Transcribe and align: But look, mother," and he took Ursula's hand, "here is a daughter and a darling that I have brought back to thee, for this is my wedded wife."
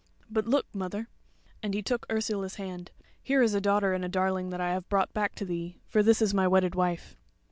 But 0.31 0.47
look, 0.47 0.65
mother," 0.73 1.09
and 1.61 1.75
he 1.75 1.83
took 1.83 2.07
Ursula's 2.11 2.55
hand, 2.55 2.89
"here 3.21 3.43
is 3.43 3.53
a 3.53 3.61
daughter 3.61 3.93
and 3.93 4.03
a 4.03 4.09
darling 4.09 4.49
that 4.49 4.59
I 4.59 4.71
have 4.73 4.89
brought 4.89 5.13
back 5.13 5.35
to 5.35 5.45
thee, 5.45 5.77
for 5.85 6.01
this 6.01 6.23
is 6.23 6.33
my 6.33 6.47
wedded 6.47 6.73
wife." 6.73 7.15